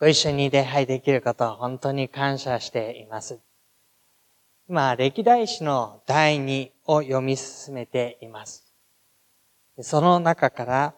[0.00, 3.40] ご一緒に礼拝できることを本当に感謝しています。
[4.68, 8.72] 今、歴代史の第2を読み進めています。
[9.80, 10.94] その中から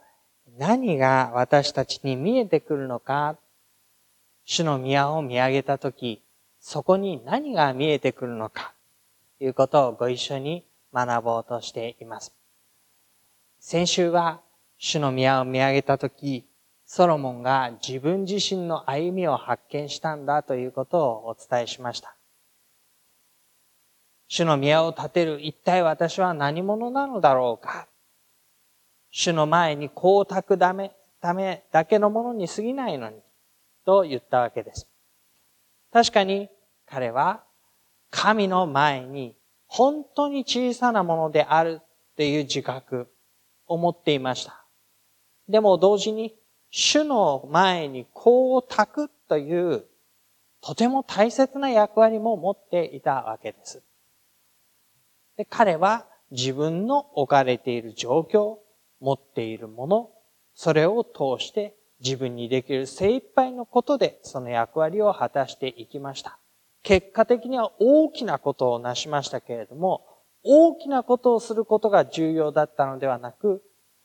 [0.59, 3.39] 何が私たちに見えてくるのか、
[4.45, 6.23] 主の宮を見上げたとき、
[6.61, 8.75] そこに何が見えてくるのか、
[9.39, 12.35] ということをご一緒に学ぼうとしています。
[13.61, 14.43] 先週は
[14.77, 16.50] 主の宮を見上げたとき、
[16.93, 22.17] ソロモンが自分自身の歩みを発見したんだということをお伝えしました。
[24.27, 27.87] 主の宮を建てる一体私は何者なのだろうか
[29.13, 33.21] 主の前に光沢だめ、ためだけのものに過ぎないのに、
[33.87, 34.89] と言ったわけです。
[35.93, 36.49] 確かに
[36.87, 37.45] 彼は
[38.11, 39.37] 神の前に
[39.69, 43.07] 本当に小さなものであるっていう自覚
[43.69, 44.65] を持っていました。
[45.49, 46.35] でも同時に
[46.71, 49.85] 主の前に光沢という
[50.61, 53.83] とても大切な役割も持っていたわけです。
[55.37, 58.59] で彼は自分の置かれている状況、
[59.01, 60.11] 持っているもの、
[60.55, 66.39] それを通して自分にできる精一杯のことでその役割を果たしていきました。
[66.83, 70.07] 結果的には大きなことを成しましたけれども、
[70.43, 73.63] 大きなことをすることが重要だったのではなく、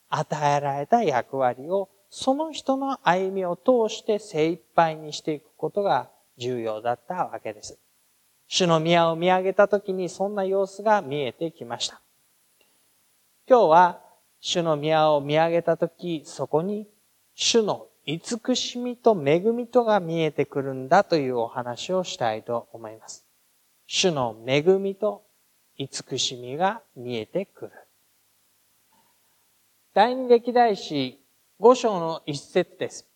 [0.09, 7.77] 与えられた役割をその人の歩みを通して精一杯にしていくことが重要だったわけです。
[8.47, 11.99] 主の宮を見上げた時にそんな様子が見えてきました。
[13.49, 14.01] 今日は
[14.39, 16.87] 主の宮を見上げた時、そこに
[17.33, 23.25] 主の慈しみと恵みとが見えてくるんだというお話をしたいと思います。
[23.87, 25.25] 主の恵みと
[25.77, 27.71] 慈しみが見えてくる。
[29.93, 31.19] 第二歴代史
[31.57, 33.07] 五章の一節です。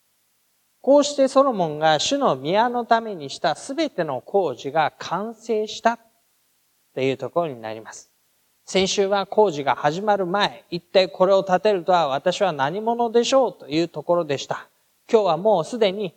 [0.81, 6.00] こうしてソロモンが主の宮のためにしたすべての工事が完成した
[6.95, 8.09] というところになります。
[8.66, 14.69] 先週は工事が始まる前、一体これを建てるとは私は何者でしょうというところでした。
[15.11, 16.16] 今日はもうすでに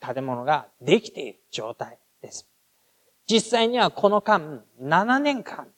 [0.00, 2.46] 建物ができている状態です。
[3.28, 5.68] 実際にはこの間7年間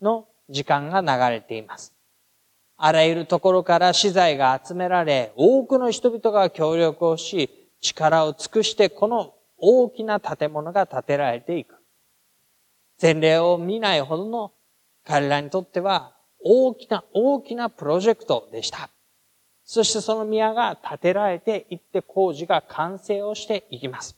[0.00, 1.93] の時間が流れています。
[2.76, 11.76] あらゆるところから資材が集められ、多くの人々が協力をし、力を尽くしてこの大きな建物が建てられていく。
[13.00, 14.52] 前例を見ないほどの
[15.04, 18.90] 彼らにとっては大きな大きなプロジェクトでした。
[19.64, 24.16] そしてその宮が建てられていって工事が完成をしていきます。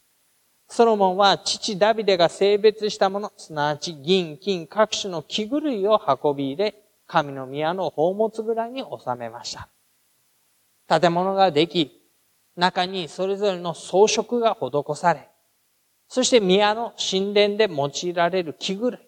[0.69, 6.75] ソロモンは父ダビデが性別したもの、すなわち銀、金、各種の器具類を運び入れ、
[7.07, 9.69] 神の宮の宝物蔵に収めました。
[11.01, 12.03] 建物ができ、
[12.57, 15.29] 中にそれぞれの装飾が施され、
[16.09, 19.01] そして宮の神殿で用いられる器具類、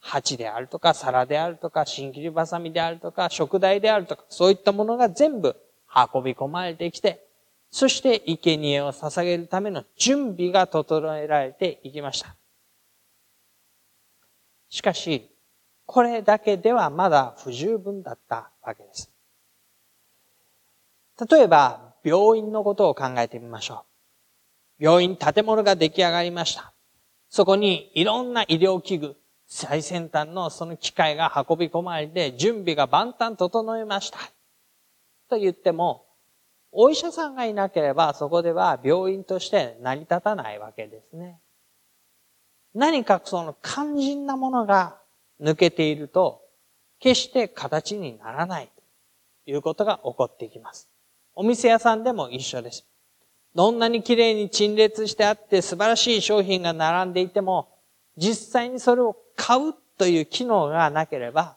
[0.00, 5.56] 鉢であるとか、皿であるとか、新切りばさみであるとか、食台であるとか、そういったものが全部
[6.14, 7.26] 運び込まれてきて、
[7.70, 12.36] そして生贄を捧げるための準備が整えられていきました。
[14.68, 15.35] しかし、
[15.86, 19.10] これだけではまだ不十分だったわけです。
[21.30, 23.84] 例えば、病院のことを考えてみましょ
[24.78, 24.84] う。
[24.84, 26.72] 病院建物が出来上がりました。
[27.28, 34.18] そこにいろんな医療器具、最先端のその機械が運び込まれて準備が万端整えました。
[35.30, 36.06] と言っても、
[36.72, 41.40] お医者さんがいなければそこでは病院として成り立たないわけですね。
[42.74, 44.98] 何かその肝心なものが
[45.40, 46.42] 抜けていると、
[46.98, 48.70] 決して形にならない
[49.44, 50.88] ということが起こってきます。
[51.34, 52.86] お店屋さんでも一緒です。
[53.54, 57.68] どんなに綺麗に陳列してあって素晴らしい商品が並んでいても、
[58.16, 61.56] 実際にそれを買うという機能がなければ、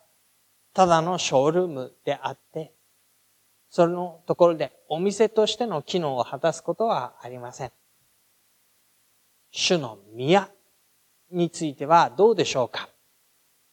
[0.74, 2.74] ただのショールームであって、
[3.70, 7.72] そのところでお店としての機能を果たすことはありません。
[9.52, 10.50] 主の宮
[11.32, 12.90] についてはどうでしょうか？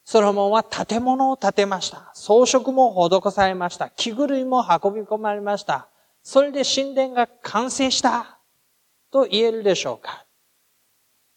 [0.08, 2.12] ソロモンは建物を建てました。
[2.14, 3.90] 装飾も施されました。
[3.90, 5.88] 器具類も運び込まれました。
[6.22, 8.38] それで神殿が完成した
[9.10, 10.24] と言えるでしょうか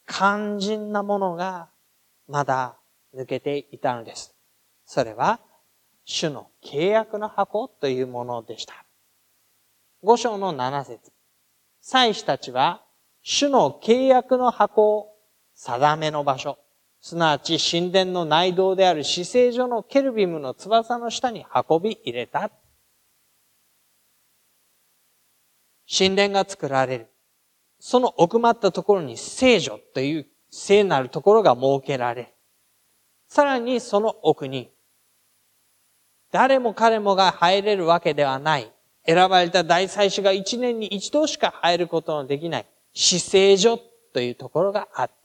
[0.07, 1.69] 肝心なものが
[2.27, 2.77] まだ
[3.15, 4.35] 抜けていたのです。
[4.85, 5.39] それは、
[6.05, 8.85] 主の契約の箱というものでした。
[10.03, 11.11] 五章の七節
[11.81, 12.83] 祭司たちは、
[13.23, 15.15] 主の契約の箱を
[15.55, 16.59] 定めの場所、
[17.01, 22.51] すなわち神殿の内道である死聖所のケルビムの翼の下に運び入れた。
[25.91, 27.07] 神殿が作られる。
[27.79, 32.33] その奥まったところに聖女という聖なるところが設けられ。
[33.27, 34.69] さらにその奥に、
[36.31, 38.71] 誰も彼もが入れるわけではない。
[39.05, 43.79] 選ばれた大祭司が一年に一度しか入ることのできない、死聖所
[44.13, 45.18] というところがあって、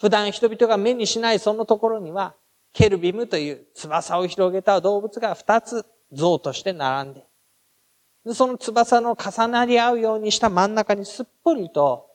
[0.00, 2.34] 普段人々が目にしないそのところには、
[2.72, 7.24] ケルビムという翼を広げた動物が二つ像として並んで、
[8.32, 12.08] その翼の重なり合うようにした真ん中にすっぽりと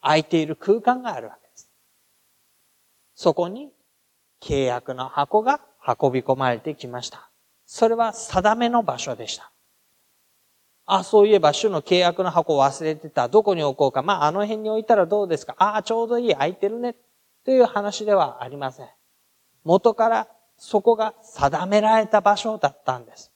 [0.00, 1.70] 空いている空間があるわけです。
[3.14, 3.72] そこに
[4.40, 7.28] 契約の箱が運び込まれてきました。
[7.66, 9.50] それは定めの場所でした。
[10.86, 13.28] あ、そういえば主の契約の箱を忘れてた。
[13.28, 14.02] どこに置こうか。
[14.02, 15.54] まあ、あの辺に置いたらどうですか。
[15.58, 16.32] ああ、ちょうどいい。
[16.32, 16.96] 空いてるね。
[17.44, 18.88] という話ではありません。
[19.64, 23.32] 元からそこが定められた場所だったんです。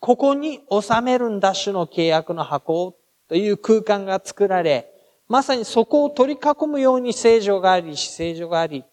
[0.00, 2.96] ここに収めるんだ主の契約の箱
[3.28, 4.90] という空間が作られ、
[5.28, 8.84] まさにそこを取り囲むように聖女があり、死聖女があり、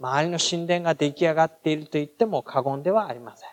[0.00, 3.48] 周りの神殿が出来上がっていると言っても過言ではありません。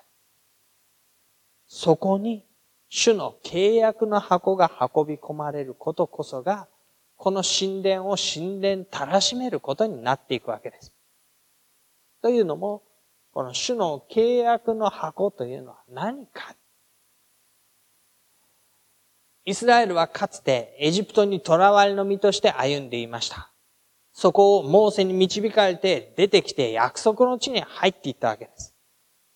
[1.67, 2.44] そこに
[2.89, 6.67] 主の契約の箱が運び込まれることこそが、
[7.19, 10.94] この神殿を神殿たらしめることになっていくわけです。
[12.21, 12.81] というのも、
[13.33, 16.56] この主の契約の箱というのは何か。
[19.44, 23.51] イスラエルはかつてエジプトに囚われの身として歩んでいました。
[24.13, 28.74] そこをモーセに導かれて出てきて約束の地に入っていったわけです。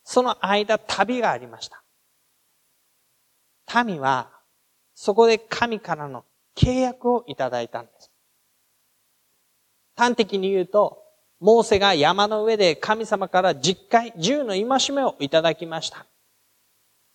[0.05, 1.83] その間旅がありました。
[3.83, 4.29] 民は
[4.95, 6.23] そこで神からの
[6.55, 8.11] 契約をいただいたんです。
[9.95, 11.03] 端的に言うと、
[11.39, 16.05] モーセが山の上で神様から実会、十の戒めをいただきました。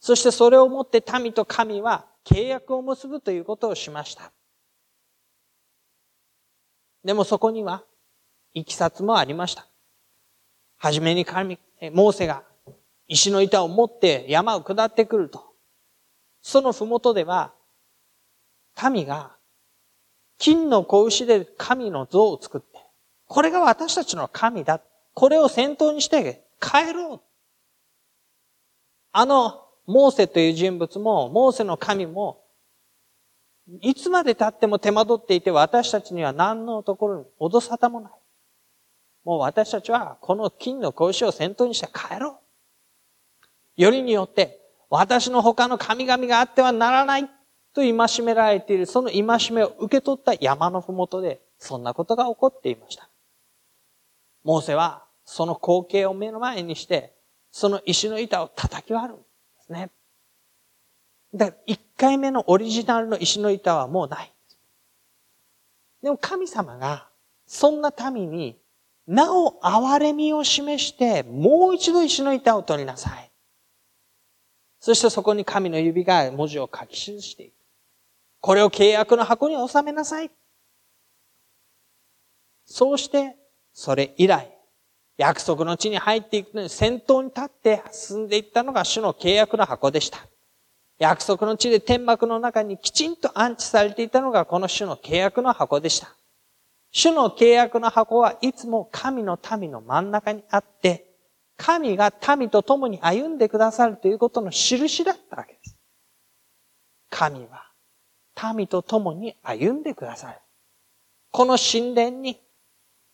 [0.01, 4.33] そしてそれをもって民と神は契約を結ぶということをしました。
[7.05, 7.85] でもそこには、
[8.55, 9.67] いきさつもありました。
[10.77, 11.59] はじめに神、
[11.93, 12.43] モーセが
[13.07, 15.45] 石の板を持って山を下ってくると。
[16.43, 17.53] そのふもとでは、
[18.91, 19.39] 民が
[20.39, 22.67] 金の子牛で神の像を作って、
[23.27, 24.81] これが私たちの神だ。
[25.15, 27.21] これを先頭にして帰ろう。
[29.13, 32.45] あの、モーセという人物も、モーセの神も、
[33.81, 38.13] いつまで経っても手間取っていて私たちには何のところに脅さたもない。
[39.25, 42.39] もう私たちはこの金の格子を先頭にして帰ろ
[43.77, 43.83] う。
[43.83, 44.59] よりによって
[44.89, 47.29] 私の他の神々があってはならない
[47.79, 53.09] と戒められているその戒めを受け取った山のふもとでそんなことが起こっていました。
[54.43, 57.15] モーセはその光景を目の前にして
[57.53, 59.25] その石の板を叩き割るんで
[59.65, 59.91] すね。
[61.35, 64.33] だから一回目のオリジナルの石の板はもうない。
[66.03, 67.09] でも神様が
[67.47, 68.57] そんな民に
[69.07, 73.31] なお憐れみを示してもう一度石の板を取りなさい。
[74.81, 77.58] そしてそこに神の指が文字を書き記していく。
[78.41, 80.31] これを契約の箱に収めなさい。
[82.65, 83.37] そうして、
[83.73, 84.57] それ以来、
[85.17, 90.21] 約束の地に入っていくのに先頭に立って進んでいったのが主の契約の箱でした。
[90.99, 96.15] 約束の地で天幕の中にきちんと安置されていたのがこの主の契約の箱でした。
[96.91, 101.05] 主の契約の箱はいつも神の民の真ん中にあって、
[101.57, 105.77] 神が民と共に歩んでくださるということの印だったわけです。
[107.11, 107.68] 神は
[108.55, 110.39] 民と共に歩んでくださる。
[111.31, 112.41] この神殿に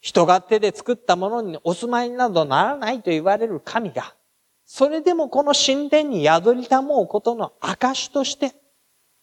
[0.00, 4.14] 人が手で作ったものにお住まいなどならないと言われる神が
[4.64, 8.54] それでもこの神殿に宿りたもうことの証として、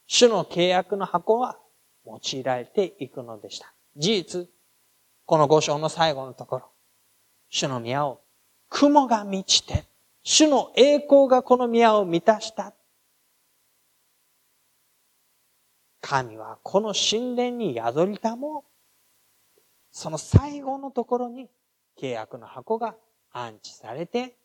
[0.07, 1.57] 主の契約の箱は
[2.05, 3.73] 用いられていくのでした。
[3.97, 4.47] 事実、
[5.25, 6.65] この五章の最後のところ、
[7.49, 8.21] 主の宮を
[8.69, 9.85] 雲が満ちて、
[10.23, 12.73] 主の栄光がこの宮を満たした。
[16.01, 18.65] 神はこの神殿に宿りたも
[19.91, 21.49] その最後のところに
[21.99, 22.95] 契約の箱が
[23.31, 24.35] 安置されて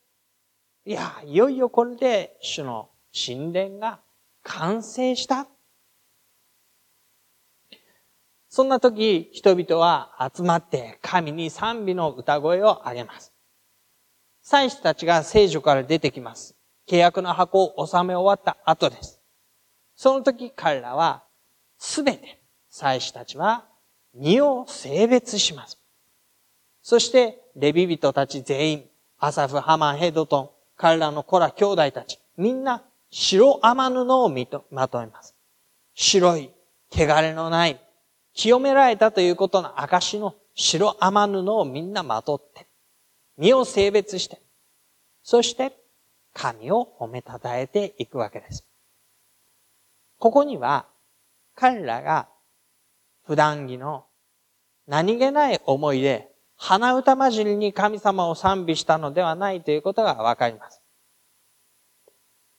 [0.86, 3.98] いや、いよいよこれで主の神殿が
[4.44, 5.48] 完成した。
[8.48, 13.32] そんな時、人々は集まって神に賛美の歌声を上げます。
[14.42, 16.54] 祭司たちが聖女から出てきます。
[16.88, 19.20] 契約の箱を収め終わった後です。
[19.96, 21.24] その時彼らは、
[21.78, 22.40] すべて
[22.70, 23.64] 祭司たちは
[24.14, 25.78] 身を性別します。
[26.82, 28.84] そして、レビ人たち全員、
[29.18, 34.32] アサフ、ハマン、ヘドトン、彼らの子ら兄弟たち、みんな白天布を
[34.70, 35.34] まとめます。
[35.94, 36.50] 白い、
[36.90, 37.80] 汚れのない、
[38.34, 42.66] 清められたということの証の白天布をみんなまとって、
[43.36, 44.40] 身を性別して、
[45.22, 45.76] そして
[46.32, 48.64] 神を褒めたたえていくわけです。
[50.18, 50.86] ここには
[51.56, 52.28] 彼らが
[53.26, 54.04] 普段着の
[54.86, 60.80] 何気ない思いで鼻歌混じりに神様を賛美したのではないということがわかります。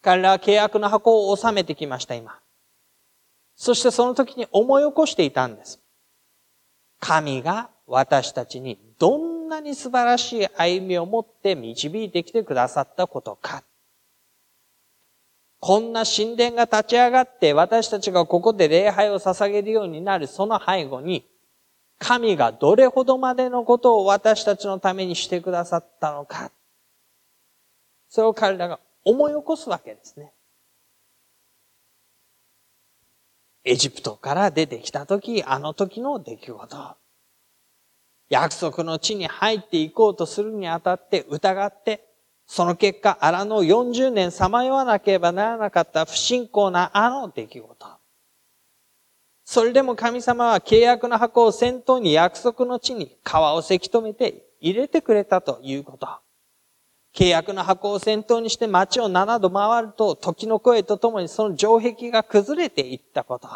[0.01, 2.39] 彼らは契約の箱を収めてきました、今。
[3.55, 5.79] そしてその時に思い起こしていたんです。
[6.99, 13.63] 神が私たちにどんなに素晴らしい歩みを持って導いてきてくださったことか。
[15.59, 21.25] こんな神殿が立ち上がって私たちがここで礼拝を捧げるようになるその背後に、
[21.99, 26.51] 神がどれほどまでのことを私たちのためにしてくださったのか。
[28.09, 30.31] それを彼らが思い起こすわけですね。
[33.63, 36.95] エジプトから出てきた時、あの時の出来事。
[38.29, 42.06] 約束の地に入っていこうとするにあたって疑って、
[42.47, 47.87] その結果、荒野40年さまよわなければならなかった不信仰なあの出来事。
[49.43, 56.07] それでも神様は契約の箱を先頭に約束の地に川をせき止めて入れてくれたということ。
[57.13, 63.47] 契約の箱を先頭にして街を7度回ると、時の声とともにその城壁が崩れていったこと。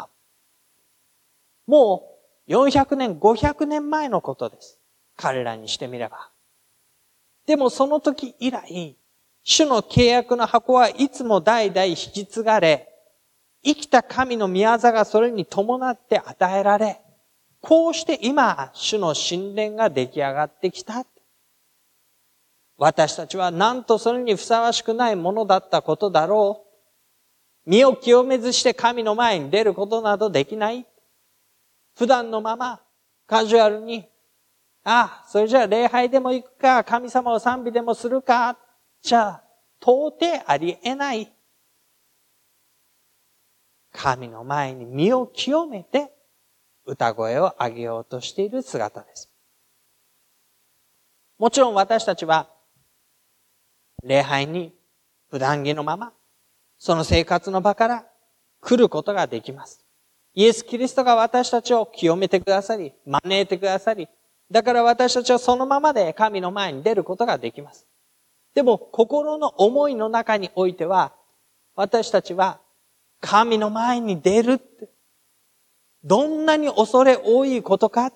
[1.66, 2.18] も
[2.48, 4.80] う400年、500年前のことです。
[5.16, 6.31] 彼らにしてみれば。
[7.46, 8.96] でもその時以来、
[9.42, 12.88] 主の契約の箱はいつも代々引き継がれ、
[13.64, 17.00] 生きた神の宮座がそれに伴って与えられ、
[17.60, 21.06] こうして今、主の神殿が出来上がってきた。
[22.76, 26.66] 私たちはなんとそれにふさわしくないものだったことだろ
[27.66, 27.70] う。
[27.70, 30.84] 身を清めずして神の前に出ることなどできない。
[31.96, 32.80] 普段のまま、
[33.28, 34.08] カジュアルに、
[34.84, 38.58] あ、それじゃあ礼拝でも行くか、神様を賛美でもするか、
[39.00, 39.44] じゃあ、
[39.80, 41.32] 到底ありえない。
[43.92, 46.12] 神の前に身を清めて、
[46.84, 49.30] 歌声を上げようとしている姿です。
[51.38, 52.48] もちろん私たちは
[54.04, 54.72] 礼拝に
[55.30, 56.12] 普段着のまま、
[56.78, 58.06] その生活の場から
[58.60, 59.84] 来ることができます。
[60.34, 64.08] イエス・キリストが私たちを清めてくださり、招いてくださり、
[64.52, 67.86] だから私たちはそのままで神の前に出ることができます。
[68.54, 71.14] でも、心の思いの中においては、
[71.74, 72.60] 私たちは
[73.20, 74.90] 神の前に出るって、
[76.04, 78.12] どんなに恐れ多いことか、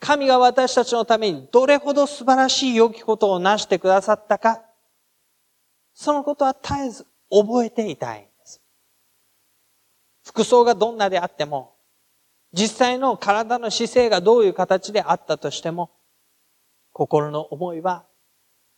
[0.00, 4.62] 神が私たちのためにどれほど素晴らしい良きことをなしてくださったか、
[5.94, 8.60] そのことは絶えず覚えていたいんです。
[10.26, 11.77] 服装がどんなであっても、
[12.52, 15.90] 実際の体の姿勢がどういう形であったとしても、
[16.92, 18.06] 心の思いは、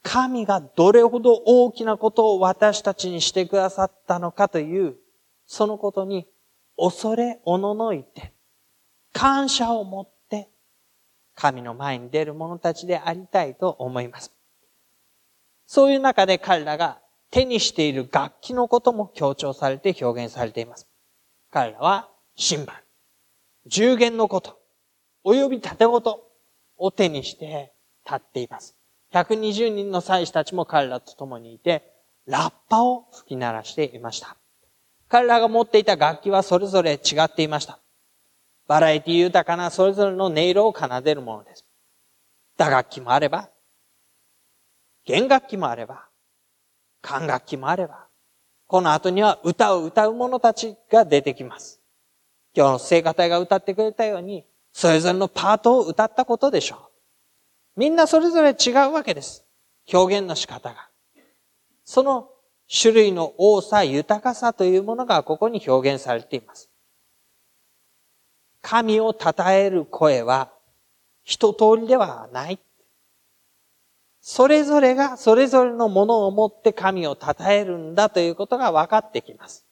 [0.02, 4.96] 神がどれほど大きなことを私たちにしてくださったのかという、
[5.46, 6.26] そのことに
[6.76, 8.32] 恐れおののいて、
[9.12, 10.48] 感謝を持って、
[11.34, 14.32] 神の前に出る者たちでありたいと思います。
[15.66, 17.00] そういう中で彼らが
[17.30, 20.88] 手にしている楽器のことも強調されて表現されています。
[21.50, 22.79] 彼らはシンバル、
[23.66, 24.58] 重弦のこと、
[25.24, 26.22] 及び盾事
[26.76, 27.72] を手にして
[28.04, 28.76] 立っています。
[29.12, 31.92] 120人の祭司たちも彼らと共にいて、
[32.26, 34.36] ラッパを吹き鳴らしていました。
[35.08, 37.80] 彼らが持っていた楽器はそれぞれ違っていました。
[38.68, 41.66] バラエティ豊かなそれぞれの音色を奏でるものです。
[42.56, 43.50] 打楽器もあれば、
[45.04, 46.06] 弦楽器もあれば、
[47.02, 48.06] 管楽器もあれば、
[48.68, 51.79] この後には歌を歌う者たちが出てきます。
[52.54, 57.80] 今日の聖歌隊が歌ってくれたように、それぞれのパートを歌ったことでしょう。
[57.80, 59.44] みんなそれぞれ違うわけです。
[59.92, 60.88] 表現の仕方が。
[61.84, 62.28] その
[62.70, 66.70] 種類の多さ、豊かさというものがここに表現されています。
[68.62, 70.52] 神を称える声は
[71.24, 72.58] 一通りではない。
[74.20, 79.66] それぞれがそれぞれのものを持って神を称えるんだということが分かってきます。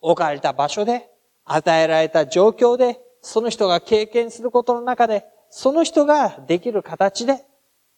[0.00, 1.10] 置かれた場所で、
[1.44, 7.44] 与えられた状況で、その人が経験することの中で、その人ができる形で、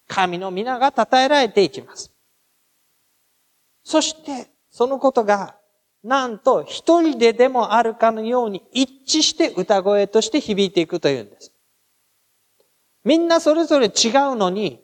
[0.09, 2.13] 神の皆が称えられていきます。
[3.83, 5.57] そして、そのことが、
[6.03, 11.53] なんと一人ででもあるかのように一致して歌声として響いていくというんです。
[13.05, 13.93] みんなそれぞれ違う
[14.37, 14.81] のに、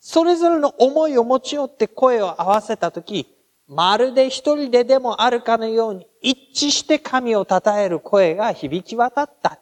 [0.00, 3.33] それぞれの思いを持ち寄って声を合わせたとき、
[3.66, 9.58] まるで一人ででもあるかのように一致して神を称える声が響き渡った。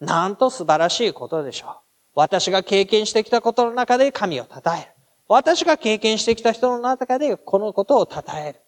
[0.00, 1.76] なんと素晴らしいことでしょう。
[2.14, 4.86] 私が経験してきたことの中で神を称える。
[5.28, 8.60] 私が経験してきた人の中でこのことを称える。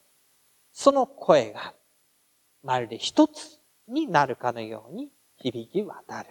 [0.73, 1.75] その声が、
[2.63, 6.29] まるで一つになるかのように響き渡る。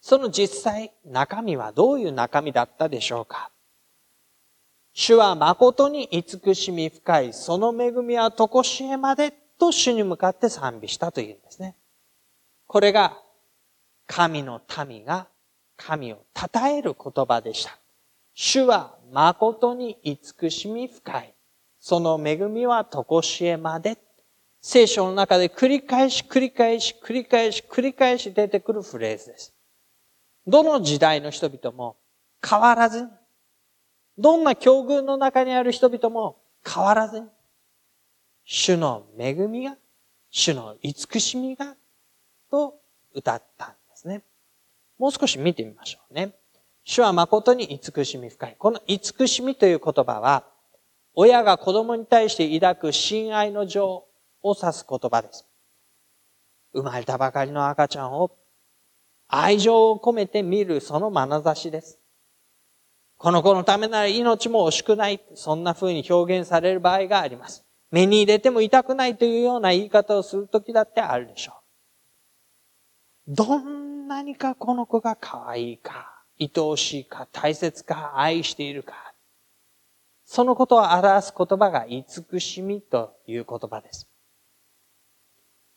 [0.00, 3.50] その実際、中身はどういう中身だったでしょうか
[5.00, 11.76] 主は誠に慈しみ深い、その恵みはとこしえまでと主に向かって賛美したというんですね。
[12.66, 13.16] これが、
[14.08, 15.28] 神の民が
[15.76, 17.78] 神を称える言葉でした。
[18.34, 21.32] 主は誠に慈しみ深い、
[21.78, 23.98] その恵みはとこしえまで。
[24.60, 29.54] 聖書の中で繰り返し繰り返し繰り返し繰り返し出てくるフレーズです。
[30.44, 31.94] どの時代の人々も
[32.44, 33.08] 変わらずに
[34.18, 37.26] どんな境遇の中にある人々も変わらずに、
[38.44, 39.76] 主の恵みが、
[40.30, 41.76] 主の慈しみが、
[42.50, 42.74] と
[43.14, 44.22] 歌ったんですね。
[44.98, 46.34] もう少し見てみましょうね。
[46.82, 48.56] 主は誠に慈しみ深い。
[48.58, 50.44] この慈しみという言葉は、
[51.14, 54.04] 親が子供に対して抱く親愛の情
[54.42, 55.46] を指す言葉です。
[56.72, 58.32] 生まれたばかりの赤ちゃんを
[59.28, 61.98] 愛情を込めて見るその眼差しです。
[63.18, 65.20] この子のためなら命も惜しくない。
[65.34, 67.64] そんな風に表現される場合があります。
[67.90, 71.54] 目に入れても痛くないというような言い方をするときだってあるでしょ
[73.26, 73.34] う。
[73.34, 78.94] どんなにかこの子が可愛いか、愛おしいか、大切か、愛しているか。
[80.24, 84.06] そのことを表す言葉が慈しみという言葉です。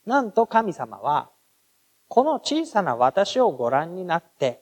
[0.06, 1.32] なんと神様は、
[2.08, 4.62] この小さな私をご覧になって、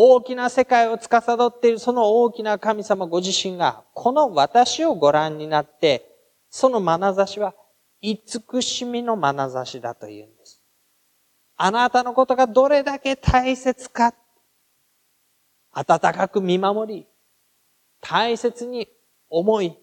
[0.00, 6.08] 大きな世界を司っているその大きな神様ご自身が、この私をご覧になって、
[6.50, 7.52] その眼差しは、
[8.00, 10.62] 慈しみの眼差しだというんです。
[11.56, 14.14] あなたのことがどれだけ大切か、
[15.72, 17.06] 温かく見守り、
[18.00, 18.86] 大切に
[19.28, 19.76] 思い、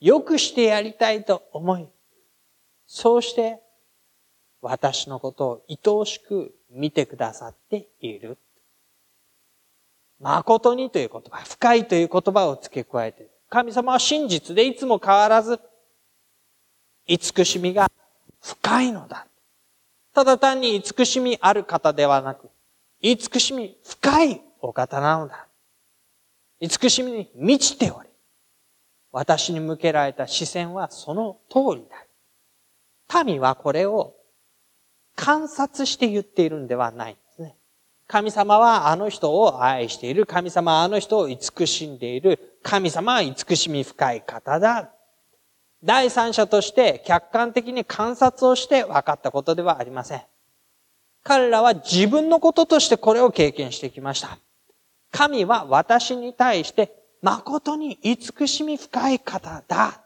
[0.00, 1.86] 良くしてやりたいと思い、
[2.86, 3.60] そうして、
[4.62, 8.38] 私のことを愛おしく見てくださっている。
[10.22, 13.30] 誠にという言葉、深いという言葉を付け加えている。
[13.50, 15.60] 神様は真実でいつも変わらず、
[17.06, 17.90] 慈しみが
[18.40, 19.26] 深いのだ。
[20.14, 22.48] ただ単に慈しみある方ではなく、
[23.00, 25.48] 慈しみ深いお方なのだ。
[26.60, 28.08] 慈しみに満ちており、
[29.10, 31.84] 私に向けられた視線はその通り
[33.10, 33.24] だ。
[33.24, 34.14] 民はこれを
[35.16, 37.16] 観察して言っているんではない。
[38.06, 40.26] 神様はあの人を愛している。
[40.26, 42.58] 神様はあの人を慈しんでいる。
[42.62, 44.92] 神様は慈しみ深い方だ。
[45.84, 50.22] 第三者として客観的に観察をして分かったことではありません。
[51.24, 54.38] 彼らは自分のこととしてこれを経験してきました。
[55.10, 60.02] 神は私に対して誠に慈しみ深い方だ。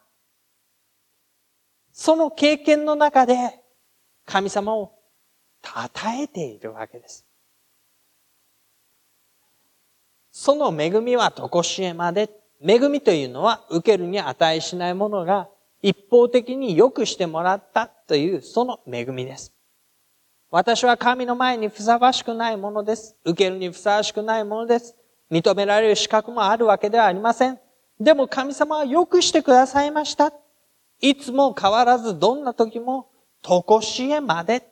[1.92, 3.62] その経験の中で
[4.26, 4.92] 神様を
[5.62, 5.72] 称
[6.22, 7.24] えているわけです。
[10.38, 12.28] その恵みはとこしえまで。
[12.60, 15.48] 恵みというのは受けるに値しないものが
[15.80, 19.54] 一方的に良くしてもらったというその恵みです。
[20.50, 23.16] 私は神の前にふさわしくないものです。
[23.24, 24.94] 受けるにふさわしくないものです。
[25.30, 27.58] 認められる資格もあるわけではありません。
[27.98, 30.34] でも神様は良くしてくださいました。
[31.00, 33.08] いつも変わらずどんな時も
[33.40, 34.68] とこしえまで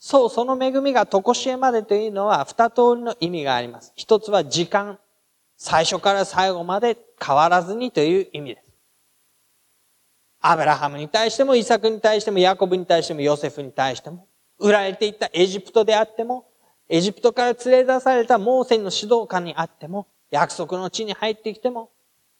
[0.00, 3.92] そう、その恵みがとこしえまでというのは二通りの意味があります。
[3.94, 4.98] 一つは時間。
[5.58, 8.66] 最初から最後まで変わらずにという意味です。
[10.40, 14.26] アブラハムに対しても、イサクに対しても、ヤコブに対しても、ヨセフに対しても、
[14.58, 16.46] 売られていったエジプトであっても、
[16.88, 21.90] エジプトから連れ出されたモーセの指導官にあっても、約束の地に入ってきても、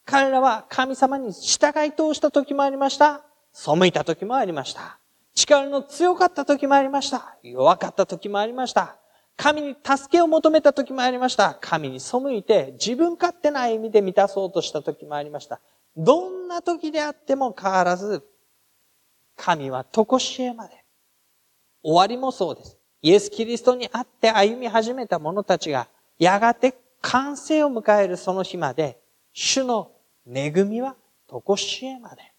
[0.03, 3.21] 彼らは神様に従い通した時もありました。
[3.53, 5.00] 背いた時もありました。
[5.33, 7.37] 力の強かった時もありました。
[7.43, 8.97] 弱かった時もありました。
[9.37, 11.57] 神に助けを求めた時もありました。
[11.59, 15.59] 神に背いて自分勝手な意味で満たそうとした時もありました。
[15.97, 18.23] どんな時であっても変わらず、
[19.35, 20.83] 神はとこしえまで。
[21.83, 22.77] 終わりもそうです。
[23.01, 25.87] イエス・キリストに会って歩み始めた者たちが、
[26.19, 28.99] やがて完成を迎えるその日まで、
[29.33, 29.91] 主の
[30.31, 30.95] 恵みは
[31.27, 32.30] とこしえまで。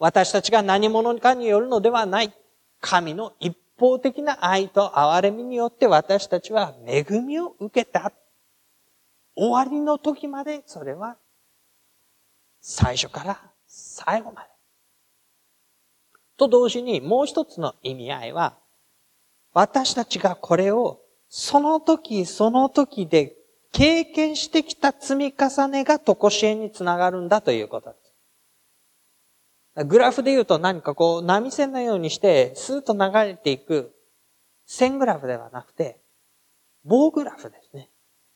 [0.00, 2.32] 私たちが何者かによるのではない。
[2.80, 8.10] 神の一方的な愛と憐れみによって私たちは恵みを受けた。
[9.36, 11.16] 終わりの時までそれは
[12.62, 14.48] 最初から最後まで。
[16.38, 18.56] と同時にもう一つの意味合いは、
[19.52, 23.36] 私たちがこれをその時その時で
[23.72, 28.09] 経験してきた積み重ねがとこしえにつながるんだということです。
[29.84, 33.94] グラフで言うと何かこう波線のようにしてスーッと流れていく
[34.66, 35.98] 線グラフではなくて
[36.84, 37.90] 棒グラフですね。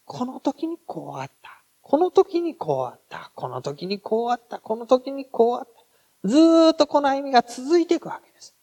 [0.04, 1.62] この時にこうあった。
[1.80, 3.30] この時にこうあった。
[3.34, 4.58] この時にこうあった。
[4.58, 6.28] この時にこうあった。
[6.28, 8.54] ずーっとこの歩みが続いていくわけです。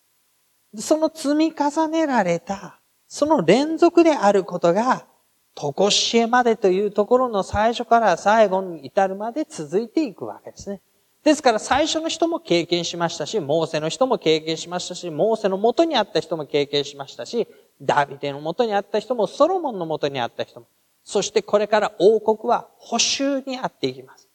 [0.77, 5.05] その積み重ねられた、その連続であることが、
[5.53, 10.81] とこしえまでというところの最初から最後に至るまで続いていくわけですね。
[11.23, 17.47] ですから最初の人も経験しましたし、モーセの人も経験しましたし、モーセの元にあった人も経験しましたし、
[17.79, 20.67] ダビデの元にあった人も、ソロモンの元にあった人も、
[21.03, 24.27] そしてこれから王国は補修にあっていきます。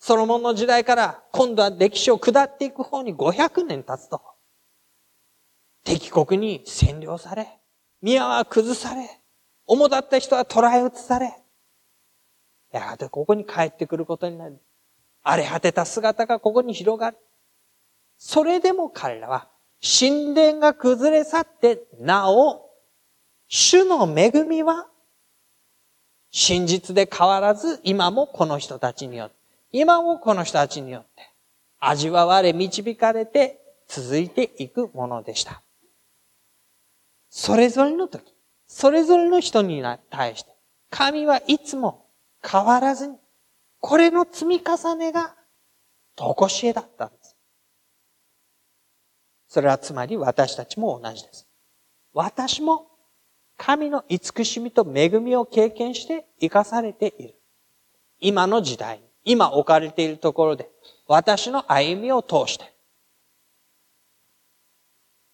[0.00, 4.20] ソロモンの時代から今度は歴史を下っていく方に500年経つと、
[5.84, 7.46] 敵国に占領され、
[8.02, 9.20] 宮は崩され、
[9.66, 11.32] 主だった人は捕らえ移され、
[12.72, 14.60] やがてここに帰ってくることになる。
[15.22, 17.16] 荒れ果てた姿がここに広がる。
[18.16, 19.48] それでも彼らは、
[19.82, 22.70] 神殿が崩れ去って、なお、
[23.48, 24.86] 主の恵みは、
[26.30, 29.34] 真実で変わらず、今もこの人たちによって、
[29.72, 31.30] 今もこの人たちによって、
[31.78, 35.62] 味わわれ導かれて続いていくものでした。
[37.30, 38.34] それぞれの時、
[38.66, 40.54] それぞれの人に対して、
[40.90, 42.06] 神はいつも
[42.46, 43.16] 変わらずに、
[43.80, 45.34] これの積み重ねが、
[46.14, 47.36] とこしえだったんです。
[49.48, 51.48] それはつまり私たちも同じです。
[52.12, 52.86] 私も
[53.56, 57.34] 神の慈しみと恵みを経験して生かされている。
[58.20, 60.70] 今の時代、今置かれているところで、
[61.06, 62.72] 私の歩みを通して、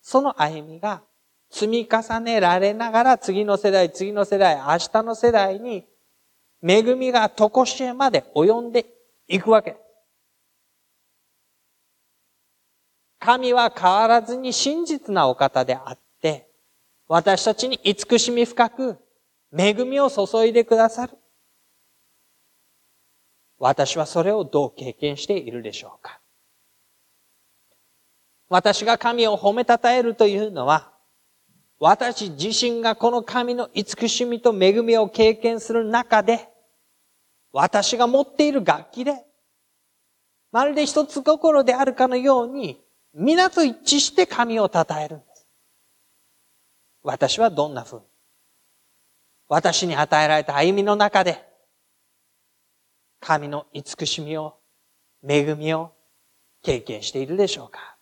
[0.01, 1.03] その歩みが
[1.51, 5.87] 積み重ねられながら次の世代、次の世代、明日の世代に
[6.63, 8.87] 恵みがとこしえまで及んで
[9.29, 9.77] いくわけ。
[13.19, 16.49] 神は変わらずに真実なお方であって、
[17.09, 18.99] 私たちに慈しみ深く
[19.57, 21.17] 恵みを注いでくださる。
[23.59, 26.21] 私はそれをどう経験しているでしょうか
[28.49, 30.93] 私が神を褒めたたえるというのは、
[31.79, 36.49] 私自身がこの神の慈しみと恵みを経験する中で、
[37.53, 39.25] 私が持っている楽器で、
[40.53, 45.47] まるで一つ心であるかのように、皆と一致して神を称えるんです。
[47.03, 48.03] 私はどんな風に？
[49.49, 51.47] 私に与えられた歩みの中で、
[53.21, 54.57] 神の慈しみを、
[55.27, 55.93] 恵みを
[56.63, 57.96] 経験しているでしょうか？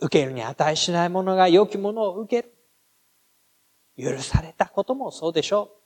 [0.00, 2.54] 受けるに値しないものが良きものを受ける。
[3.98, 5.78] 許されたこともそうでしょう。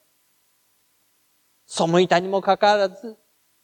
[1.65, 3.17] 背いたにもかかわらず、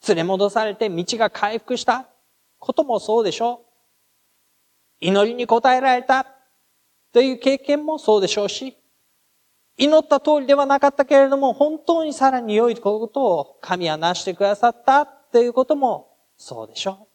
[0.07, 2.09] 連れ戻されて道が回復した
[2.57, 3.65] こともそうでしょ
[5.01, 5.05] う。
[5.05, 6.25] 祈りに応えられた
[7.13, 8.75] という経験もそうでしょうし、
[9.77, 17.08] 祈った通りではなかったけれども、本当にさらに良いことを神はなしてくださったということもそうでしょう。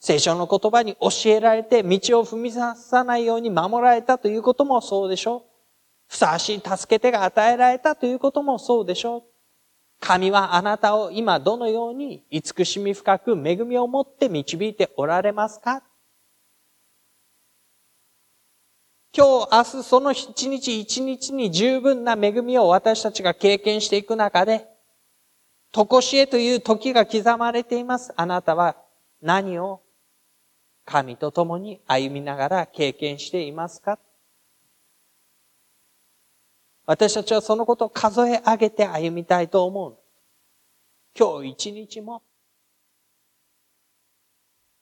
[0.00, 5.42] 聖書の言葉に教えられて道を踏み出さないように守られたということもそうでしょう。
[6.08, 9.22] ふさわしい助け手が与えられたということもそうでしょう。
[10.00, 15.82] 神はあなたを今どのように慈しみ深く恵みを持って導いておられますか？
[19.12, 24.66] 今日、明日、その一日一日に十分な恵みを私たちが経験していく中で、
[25.72, 28.14] とこしえという時が刻まれています。
[28.16, 28.76] あなたは
[29.20, 29.82] 何を
[30.90, 34.00] 神と共に歩みながら経験していますか？
[36.84, 39.96] 私たちはそのことを数え上げて歩みたいと思う。
[41.16, 42.22] 今日一日も、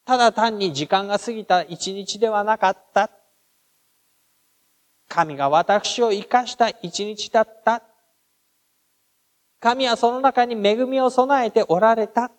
[0.07, 3.11] ただ単に時間が過ぎた一日ではなかった。
[5.09, 7.83] 神が私を生かした一日だった。
[9.61, 12.31] 神はその中に恵みを備えておられた。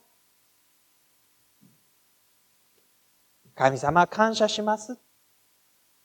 [3.60, 4.98] 神様感謝します。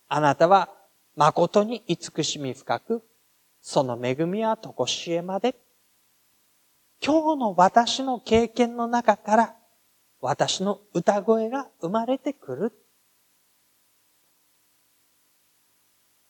[0.09, 0.71] あなたは
[1.15, 3.05] 誠に慈しみ深く、
[3.61, 5.55] その恵みはとこしえまで。
[7.01, 9.57] 今日の私の経験の中から
[10.21, 12.73] 私の歌声が生まれてくる。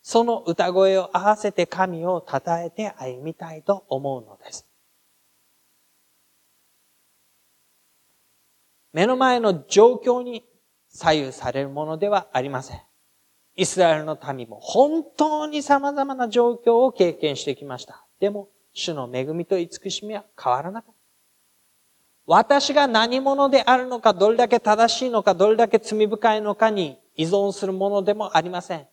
[0.03, 4.67] その歌声を合わせて神を称えて歩みたいと思うのです。
[8.93, 10.45] 目の前の状況に
[10.95, 12.81] 左右されるものではありません。
[13.57, 18.05] イスラエルの民も本当に様々な状況を経験してきました。
[18.21, 20.95] でも、主の恵みと慈しみは変わらなかった。
[22.27, 28.87] 私が何者であるのか、どれだけ正しいのか、どれだけ罪深いのかに依存するものでもありません。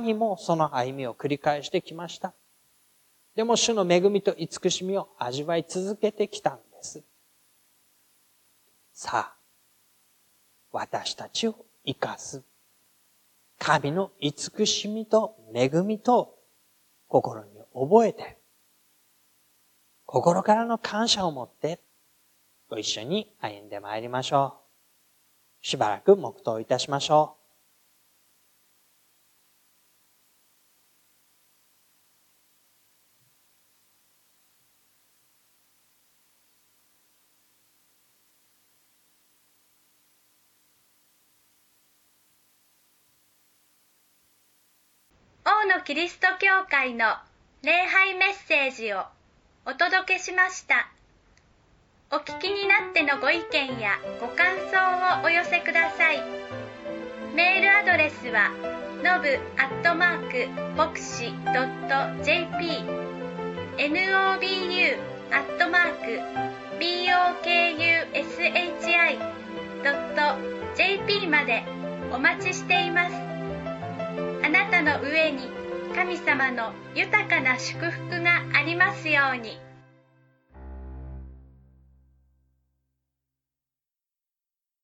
[0.00, 2.32] 民もその歩みを繰り返してきました。
[3.34, 7.02] でも主の恵みと慈しみを味わい続けてきたんです。
[8.92, 9.41] さあ、
[10.72, 11.54] 私たちを
[11.84, 12.42] 生かす。
[13.58, 16.38] 神の慈しみと恵みと
[17.06, 18.38] 心に覚えて、
[20.06, 21.80] 心からの感謝を持って
[22.68, 24.56] ご一緒に歩んでまいりましょ
[25.62, 25.66] う。
[25.66, 27.41] しばらく黙祷いたしましょう。
[45.84, 47.16] キリスト教会の
[47.64, 49.02] 礼拝メッセージを
[49.66, 50.88] お届けしました。
[52.12, 54.78] お聞きになってのご意見やご感想
[55.22, 56.22] をお寄せください。
[57.34, 58.52] メールアドレスは
[59.02, 62.84] のぶアットマークボクシドット JP
[63.78, 64.96] nobu
[65.32, 66.20] アットマーク
[66.78, 69.42] bokushi
[69.82, 70.20] ドット
[70.76, 71.64] JP まで
[72.12, 73.16] お待ちしています。
[74.44, 75.61] あなたの上に
[75.94, 79.71] 神様の豊かな祝福がありますように。